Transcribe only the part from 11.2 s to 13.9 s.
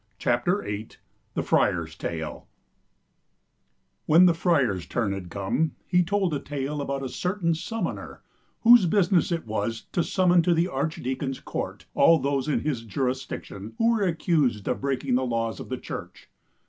court all those in his jurisdiction